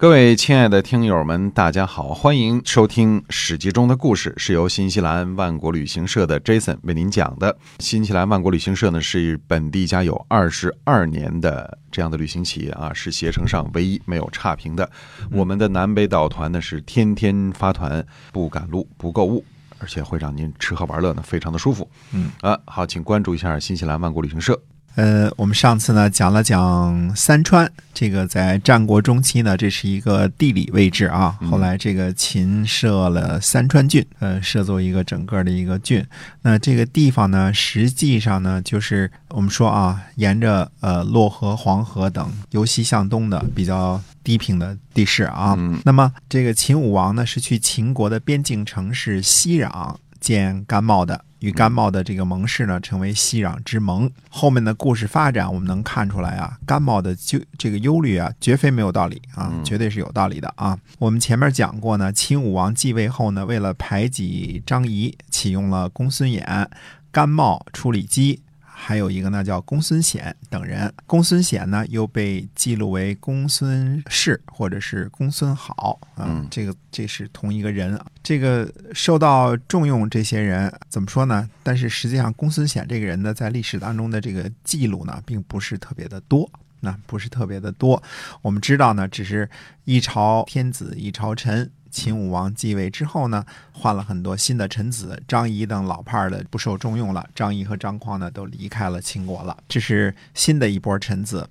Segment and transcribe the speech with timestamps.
[0.00, 7.54] 各位亲爱的听友们，大家好，欢迎收听《史记》中的故事，是由新西兰万国旅行社的 Jason 为您讲的。
[7.80, 14.90] 新西兰万国旅行社呢是本地家有二十二年的这样的旅行企业啊，是携程上唯一没有差评的。
[15.30, 19.44] 我们的南北岛团呢是天天发团，不赶路，不购物，
[19.80, 21.86] 而且会让您吃喝玩乐呢非常的舒服。
[22.14, 24.58] 嗯啊，好，请关注一下新西兰万国旅行社。
[25.00, 31.38] 呃，我们上次呢讲了讲三川，这个在战国中期呢，这是一个地理位置啊。
[31.50, 36.04] 后来这个秦设了三川郡，呃，设作一个整个的一个郡。
[36.42, 45.54] 那这个地方呢，实际上呢，就是我们说啊，沿着呃洛河、黄河等由西向东的比较低平的地势啊。
[45.56, 51.24] 嗯那么这个秦武王呢，是去秦国的边境城市西壤建甘茂的。
[51.40, 54.10] 与甘茂的这个盟誓呢，成为西壤之盟。
[54.28, 60.78] 后面的故事发展，我们能看出来啊，甘茂的就这个忧虑啊，绝非没有道理啊，嗯绝对是有道理的啊。
[60.98, 66.66] 我们前面讲过呢，秦武王继位后呢，为了排挤张仪，启用了公孙衍、
[67.10, 68.40] 甘茂、处理机。
[68.82, 70.92] 还有一个呢，叫公孙显等人。
[71.06, 78.06] 公孙显呢，又被记录为公孙氏或者是公孙好啊，嗯这个这是同一个人啊。
[78.22, 81.48] 这个受到重用，这些人怎么说呢？
[81.62, 86.50] 但是实际上，公孙显这个人呢，在历史当中的这个记录呢，并不是特别的多。
[86.82, 88.02] 那不是特别的多，
[88.40, 89.46] 我们知道呢，只是
[89.84, 91.70] 一朝天子一朝臣。
[91.90, 101.48] 秦武王继位之后呢，换了很多新的臣子，张仪等老派儿的不受重用了，张仪和张匡呢都离开了秦国了，这是新的一波臣子。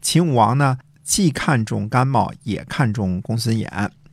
[0.00, 3.68] 秦武王呢，既看重甘茂，也看重公孙衍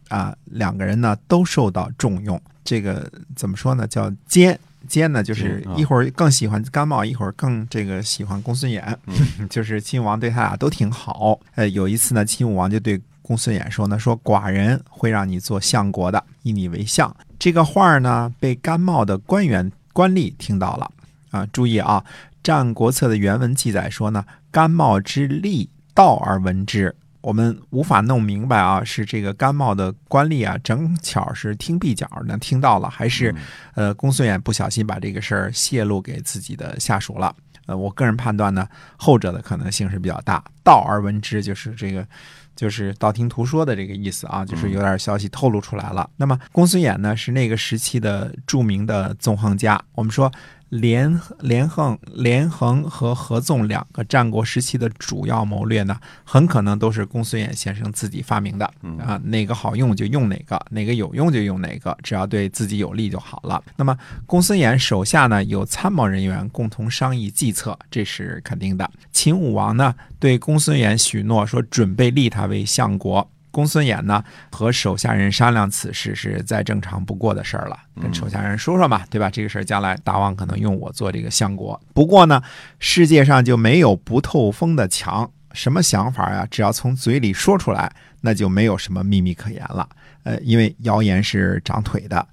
[0.09, 2.41] 啊，两个人呢都受到重用。
[2.63, 3.87] 这个怎么说呢？
[3.87, 4.59] 叫奸。
[4.87, 8.95] 奸呢，就是一会儿更喜欢甘茂，一会儿更这个喜欢公孙衍，
[9.49, 11.37] 就是秦武王对他俩都挺好。
[11.55, 17.13] 呃，有一次呢，秦武王就对公孙衍说呢，说寡人会让你做相国的，以你为相。
[17.37, 20.89] 这个话儿呢，被甘茂的官员官吏听到了
[21.31, 21.45] 啊。
[21.51, 22.01] 注意啊，
[22.41, 26.95] 《战国策》的原文记载说呢，甘茂之利道而闻之。
[27.19, 33.35] 我们无法弄明白啊，是这个甘茂的官吏啊，正巧是听壁角呢听到了，还是
[33.75, 37.35] 呃公孙衍不小心把这个事儿泄露给自己的下属了？
[37.65, 40.41] 呃，我个人判断呢，后者的可能性是比较大。
[40.63, 42.07] 道而闻之，就是这个，
[42.57, 46.09] 就是道听途说的这个意思啊，就是有点消息透露出来了。
[46.17, 49.79] 那么公孙衍呢，是那个时期的著名的纵横家。
[49.93, 50.29] 我们说
[50.69, 58.65] 连连横、连横和合纵两个战国时期的主要谋略呢，很可能都是公孙衍先生自己发明的
[58.99, 59.19] 啊。
[59.23, 63.63] 哪个好用就用哪个，哪个有用就用哪个，只要对自己有利就好了。
[63.75, 68.89] 那么公孙衍手下呢有参谋人员共同商议计策，这是肯定的。
[69.11, 73.29] 秦武王呢对公孙衍许诺说准备立他为相国。
[73.57, 79.31] 公孙衍呢和手下人商量此事是再正常不过的事儿了，跟手下人说说嘛，对吧？
[79.31, 81.81] 这个事儿将来大王可能用我做这个相国。
[81.91, 82.39] 不过呢，
[82.77, 86.47] 世界上就没有不透风的墙，什么想法呀？
[86.51, 87.91] 只要从嘴里说出来，
[88.21, 89.89] 那就没有什么秘密可言了。
[90.21, 92.27] 呃，因为谣言是长腿的，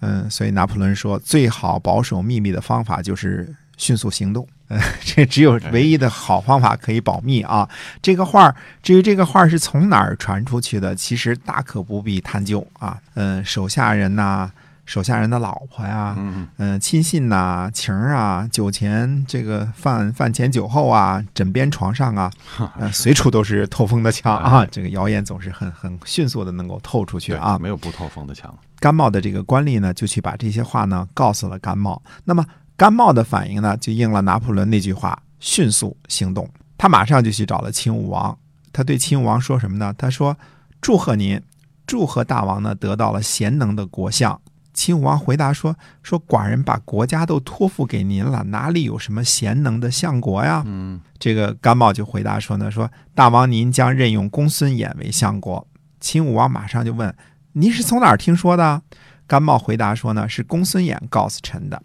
[0.00, 4.46] 嗯所以拿破仑说，最好保守秘密的方法就是迅速行动。
[4.68, 7.68] 呃， 这只有唯一的好方法可以保密啊。
[8.00, 12.98] 这个画儿，至于这个画儿是从哪儿传出去的，其实大可不必探究啊。
[13.14, 14.50] 嗯、手下人呐、
[14.84, 22.30] 手下人的老婆呀，嗯嗯、亲信呐、情儿啊，酒前这个饭饭前酒后啊，枕边床上啊，
[22.78, 24.66] 呃，随处都是透风的墙啊。
[24.70, 27.58] 这个谣言总是很很迅速的能够透出去啊。
[27.58, 28.54] 没有不透风的墙。
[28.80, 32.00] 甘茂的这个官吏呢，就去把这些话呢告诉了甘茂。
[32.24, 32.44] 那么
[32.78, 36.48] 甘茂的反应呢，就应了拿破仑那句话：迅速行动。
[36.78, 38.38] 他马上就去找了秦武王，
[38.72, 39.92] 他对秦武王说什么呢？
[39.98, 40.38] 他说
[40.80, 41.42] ：“祝贺您，
[41.88, 44.40] 祝贺大王呢得到了贤能的国相。”
[44.72, 55.66] 秦武王回答说：“说寡人把国家都托付给您了，哪里有什么贤能的相国呀？”嗯这个甘茂就回答说呢：“说大王您将任用公孙衍为相国。”
[55.98, 57.12] 秦武王马上就问
[57.54, 58.80] ：“您是从哪儿听说的？”
[59.26, 61.82] 甘茂回答说呢：“是公孙衍告诉臣的。”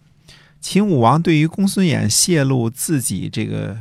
[0.64, 3.78] 秦武王对于公孙衍泄露自己这个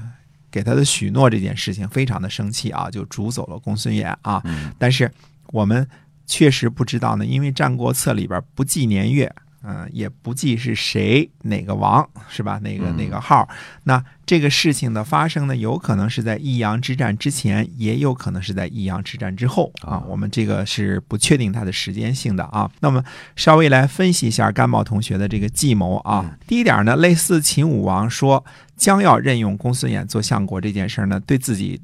[0.50, 4.42] 给他的许诺这件事情非常的生气啊，就逐走了公孙衍啊。
[4.44, 5.08] 嗯但是
[5.52, 5.88] 我们
[6.26, 9.32] 确实不知道呢，因为《战国策》里边不记年月，
[9.64, 12.58] 嗯、也不记是谁哪个王是吧？
[12.62, 13.48] 哪个嗯哪个号？
[13.84, 20.04] 那这个事情的发生呢，有可能是在益阳之战之前，也有可能是在益阳之战之后啊啊。
[20.08, 22.70] 我们这个是不确定它的时间性的啊。
[22.80, 23.02] 那么
[23.36, 26.24] 稍微来分析一下甘茂同学的这个计谋啊。
[26.24, 28.44] 嗯第一点呢，类似秦武王说
[28.76, 31.80] 将要任用公孙衍做相国这件事呢，对自己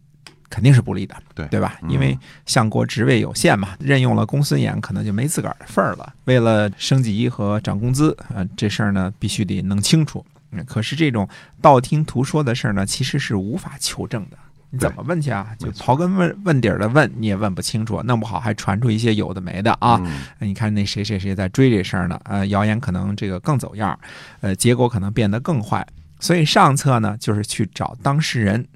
[0.50, 1.78] 肯定是不利的，对对吧？
[1.82, 6.14] 嗯因为相国职位有限嘛，任用了公孙衍，可能就没自个儿的份儿了。
[6.24, 10.24] 为了升级和涨工资，呃，这事儿呢必须得弄清楚。
[10.50, 11.28] 嗯，可是这种
[11.60, 14.38] 道听途说的事儿呢，其实是无法求证的。
[14.70, 15.48] 你怎么问去啊？
[15.58, 19.98] 就刨根问问底儿的问，你也问不清楚，弄不好还传出一些有的没的啊。
[20.04, 22.20] 嗯你看那谁谁谁在追这事儿呢？
[22.24, 23.98] 呃，谣言可能这个更走样儿，
[24.40, 25.86] 呃，结果可能变得更坏。
[26.20, 28.66] 所以上策呢，就是去找当事人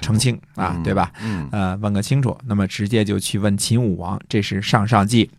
[0.00, 1.12] 澄清啊，嗯对吧？
[1.22, 2.36] 嗯呃，问个清楚。
[2.44, 5.30] 那么直接就去问秦武王，这是上上计。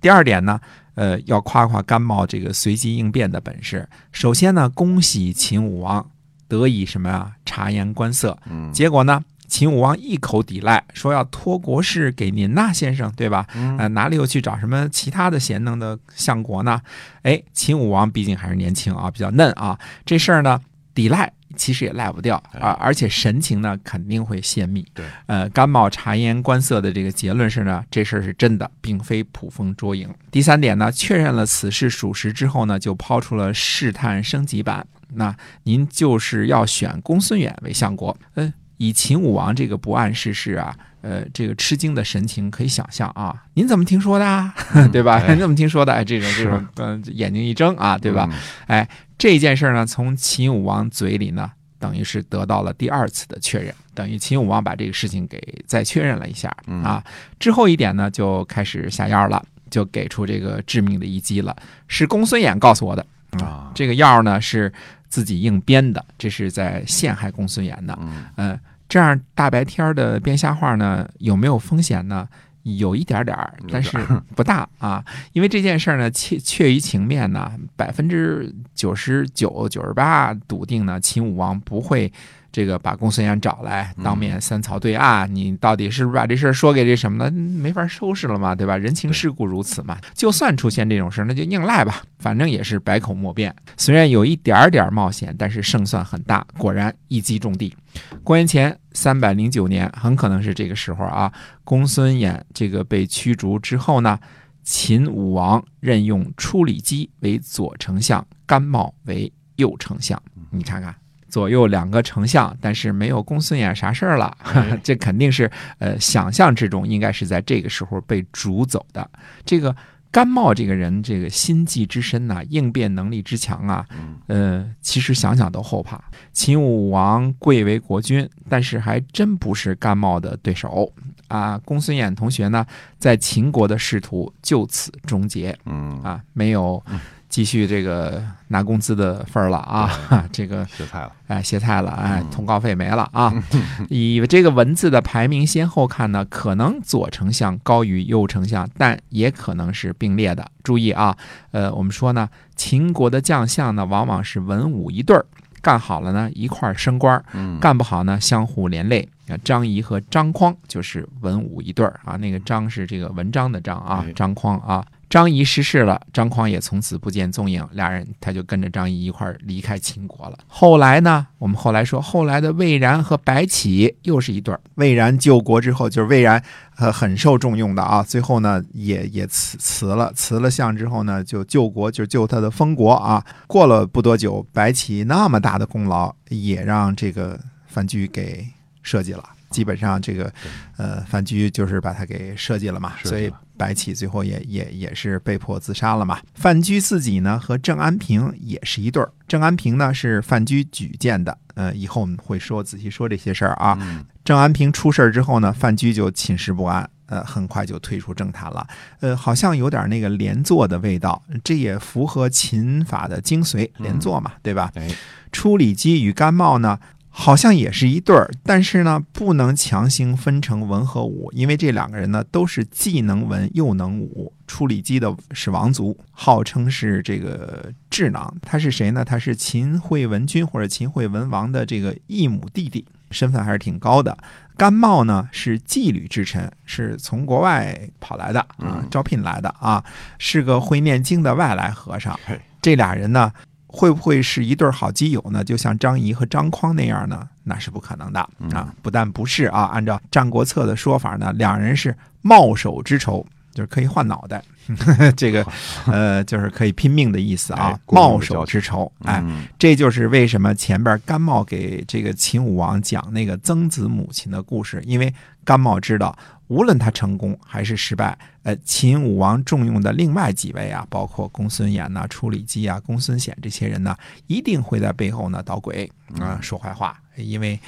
[0.00, 0.60] 第二点呢，
[0.94, 3.88] 呃，要夸夸甘茂这个随机应变的本事。
[4.12, 6.08] 首先呢，恭喜秦武王
[6.48, 7.32] 得以什么呀？
[7.44, 8.38] 察言观色。
[8.48, 13.46] 嗯结果呢，秦武王一口抵赖，说要托国事给您呐，先生，对吧？
[13.54, 16.80] 嗯呃，哪里又去找什么其他的贤能的相国呢？
[17.22, 20.60] 哎，秦武王毕竟还是年轻啊，比较嫩啊，这事儿呢
[20.94, 24.86] 抵赖其实也赖不掉哎啊，而且神情呢肯定会泄密。
[24.94, 30.08] 对，呃，甘茂察言观色的这个结论是呢，这事儿是真的，并非捕风捉影。
[30.30, 34.86] 第三点呢，确认了此事属实之后呢，就抛出了试探升级版。
[35.14, 43.44] 那您就是要选公孙远为相国，嗯、以秦武王这个不谙世事啊，呃，这个吃惊的神情可以想象啊。
[43.54, 44.52] 您怎么听说的、啊？
[44.92, 45.22] 对吧？
[45.24, 45.92] 哎 您怎么听说的？
[45.92, 48.28] 哎，这种这是种，呃，眼睛一睁啊，对吧？
[48.32, 57.02] 嗯哎，这件事儿呢，从秦武王嘴里呢，等于是得到了第二次的确认，等于秦武王把这个事情给再确认了一下嗯啊。
[57.38, 61.56] 之后一点呢，就开始下药了，就给出这个致命的一击了，
[61.88, 63.04] 是公孙衍告诉我的。
[63.42, 64.72] 啊这个药呢是
[65.08, 67.98] 自己硬编的，这是在陷害公孙衍的。
[68.00, 72.28] 嗯嗯，这样大白天的编瞎话呢，有没有风险呢？
[72.66, 73.96] 有一点点儿，但是
[74.34, 75.04] 不大啊。
[75.32, 82.12] 因为这件事儿呢，确确于情面呢，百分之九十九、九十八笃定呢，秦武王不会
[82.56, 85.28] 这个把公孙衍找来当面三曹对案。
[85.34, 87.30] 你到底是不是把这事儿说给这什么了？
[87.30, 88.78] 没法收拾了嘛，对吧？
[88.78, 89.98] 人情世故如此嘛。
[90.14, 93.54] 就算出现这种事儿，那就硬赖吧，反正也是百口莫辩。
[93.76, 96.46] 虽然有一点点儿冒险，但是胜算很大。
[96.56, 97.76] 果然一击中地。
[98.24, 101.30] 公元前三百零九年，很可能是这个时候啊，
[101.62, 104.18] 公孙衍这个被驱逐之后呢，
[104.62, 110.18] 秦武王任用初里基为左丞相，甘茂为右丞相。
[110.48, 110.94] 你看看。
[111.28, 114.36] 左右两个丞相，但是没有公孙衍啥事儿了，
[114.82, 119.10] 这肯定是呃想象之中，应该是在这个时候被逐走的。
[119.44, 119.74] 这个
[120.10, 123.84] 甘茂这个人，这个心计之深呐、应变能力之强啊，
[124.28, 126.02] 呃，其实想想都后怕。
[126.32, 130.90] 秦武王贵为国君，但是还真不是甘茂的对手
[131.28, 131.58] 啊。
[131.64, 132.64] 公孙衍同学呢，
[132.98, 136.82] 在秦国的仕途就此终结嗯啊，没有
[137.28, 139.90] 继续这个拿工资的份儿了啊。
[140.32, 143.32] 这个歇菜了哎，歇菜了，哎嗯，通告费没了啊。
[143.90, 150.46] 以这个文字的排名先后看呢，可能左丞相高于右丞相，但也可能是并列的。
[150.62, 151.16] 注意啊，
[151.50, 155.24] 呃，我们说呢，秦国的将相呢，往往是文武一对儿，
[155.60, 157.22] 干好了呢一块儿升官
[157.60, 159.08] 干不好呢相互连累。
[159.28, 164.84] 啊，张仪和张匡就是文武一对儿啊，那个张是这个文章的张啊哎，张匡啊。
[165.08, 170.38] 张仪逝世了，张匡也从此不见踪影，俩人他就跟着张仪一块儿离开秦国了。
[170.48, 174.60] 后来呢，我们后来说，后来的魏然和白起又是一对儿。
[174.74, 176.42] 魏然救国之后，就是魏然
[176.76, 183.24] 呃很受重用的啊，最后呢也也辞辞了，辞了相之后呢，就救国，就救他的封国啊。
[183.46, 188.44] 过了不多久，白起那么大的功劳，也让这个范雎给
[188.82, 189.24] 设计了。
[189.50, 190.32] 基本上这个，
[190.76, 196.18] 呃，范雎就是把他给设计了嘛，所以白起最后也也也是被迫自杀了嘛。
[196.34, 203.78] 范雎自己呢和郑安平也是一对儿，郑安平呢是范雎举荐的，呃，以后我们会说仔细说这些事儿啊。
[203.80, 208.66] 嗯郑安平出事儿之后呢，范雎就寝食不安，呃，很快就退出政坛了。
[208.98, 214.72] 呃，好像有点那个连坐的味道，这也符合秦法的精髓，连坐嘛，对吧？
[214.74, 214.90] 哎
[215.30, 216.78] 初里基与甘茂呢，
[217.18, 224.30] 好像也是一对儿，但是呢，不能强行分成文和武，因为这两个人呢都是既能文又能武。
[224.46, 229.02] 处理机的是王族，号称是这个智囊，他是谁呢？
[229.02, 234.16] 他是秦惠文君或者秦惠文王的这个异母弟弟，身份还是挺高的。
[234.56, 239.82] 甘茂呢是纪律之臣，是从国外跑来的啊嗯，招聘来的啊，
[240.18, 242.16] 是个会念经的外来和尚。
[242.60, 243.32] 这俩人呢，
[243.76, 245.44] 会不会是一对好基友呢？
[245.44, 247.28] 就像张仪和张匡那样呢？
[247.44, 248.18] 那是不可能的
[248.54, 248.74] 啊！
[248.80, 254.42] 不但不是啊，按照《战国策》的说法呢，两人是冒手之仇，就是可以换脑袋，
[255.16, 255.46] 这个
[255.86, 259.46] 呃，就是可以拼命的意思啊冒目的交手之仇，哎，嗯。
[259.58, 265.12] 这就是为什么前边甘茂给这个秦武王讲那个曾子母亲的故事，因为
[265.44, 266.16] 甘茂知道，
[266.48, 273.96] 无论他成功还是失败，呃，秦武王重用的另外几位啊，包括公孙衍呐、处理机啊、公孙显这些人呢，
[274.26, 277.58] 一定会在背后呢捣鬼啊、说坏话，因为。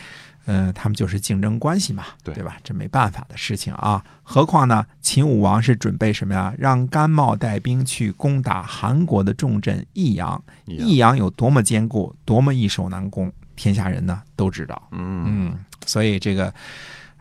[0.51, 2.57] 嗯，他们就是竞争关系嘛，对对吧？
[2.65, 4.03] 这没办法的事情啊。
[4.23, 6.55] 何况呢，秦武王是准备什么呀？
[6.59, 10.43] 让甘茂带兵去攻打韩国的重镇益阳。
[10.65, 14.89] 益阳有多么坚固，多么易守难攻，天下人呢都知道。
[14.93, 16.53] 嗯嗯，所以这个，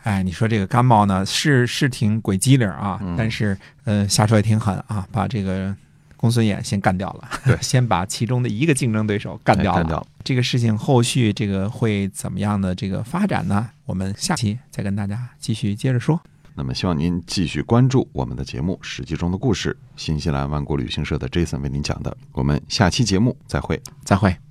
[0.04, 5.76] 哎，你说这个甘茂呢，是是挺鬼机灵啊，嗯但是呃，下手也挺狠啊，把这个
[6.18, 9.78] 公孙衍先干掉了，对 先把其中的一个竞争对手干掉了。
[9.78, 13.70] 哎干掉了这个事情后续这个会怎么样的这个发展呢？
[13.86, 16.20] 我们下期再跟大家继续接着说。
[16.56, 22.18] 那么希望您继续关注我们的节目《史记中的故事》，新西兰万国旅行社的 Jason 为您讲的。
[22.32, 23.80] 我们下期节目再会。
[24.04, 24.47] 再会。